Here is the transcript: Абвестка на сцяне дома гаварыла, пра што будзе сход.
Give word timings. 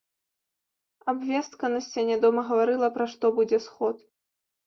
Абвестка 1.13 1.69
на 1.75 1.81
сцяне 1.89 2.15
дома 2.23 2.41
гаварыла, 2.49 2.87
пра 2.95 3.05
што 3.13 3.25
будзе 3.41 3.57
сход. 3.67 3.95